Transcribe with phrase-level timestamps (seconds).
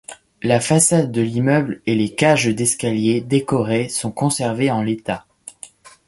[0.41, 5.27] La façade de l’immeuble et les cages d'escalier décorées sont conservées en l'état.